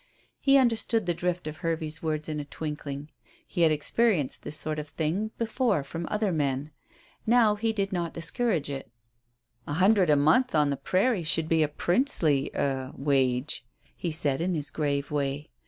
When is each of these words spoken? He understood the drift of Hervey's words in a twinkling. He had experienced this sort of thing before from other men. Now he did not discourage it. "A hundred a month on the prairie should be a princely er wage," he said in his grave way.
He 0.39 0.57
understood 0.57 1.05
the 1.05 1.13
drift 1.13 1.45
of 1.45 1.57
Hervey's 1.57 2.01
words 2.01 2.27
in 2.27 2.39
a 2.39 2.45
twinkling. 2.45 3.11
He 3.45 3.61
had 3.61 3.71
experienced 3.71 4.41
this 4.41 4.57
sort 4.57 4.79
of 4.79 4.87
thing 4.89 5.29
before 5.37 5.83
from 5.83 6.07
other 6.09 6.31
men. 6.31 6.71
Now 7.27 7.53
he 7.53 7.71
did 7.71 7.93
not 7.93 8.15
discourage 8.15 8.67
it. 8.71 8.89
"A 9.67 9.73
hundred 9.73 10.09
a 10.09 10.15
month 10.15 10.55
on 10.55 10.71
the 10.71 10.75
prairie 10.77 11.21
should 11.21 11.47
be 11.47 11.61
a 11.61 11.67
princely 11.67 12.49
er 12.55 12.91
wage," 12.97 13.63
he 13.95 14.09
said 14.09 14.41
in 14.41 14.55
his 14.55 14.71
grave 14.71 15.11
way. 15.11 15.51